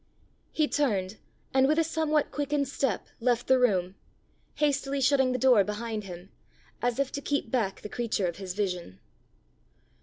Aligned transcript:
He 0.51 0.67
turned, 0.67 1.19
and 1.53 1.67
with 1.67 1.77
a 1.77 1.83
somewhat 1.83 2.31
quickened 2.31 2.67
step 2.67 3.05
left 3.19 3.45
the 3.45 3.59
room, 3.59 3.93
hastily 4.55 4.99
shutting 4.99 5.31
the 5.31 5.37
door 5.37 5.63
behind 5.63 6.05
him, 6.05 6.31
as 6.81 6.97
if 6.97 7.11
to 7.11 7.21
keep 7.21 7.51
back 7.51 7.81
the 7.81 7.87
creature 7.87 8.25
of 8.25 8.37
his 8.37 8.55
vision. 8.55 8.99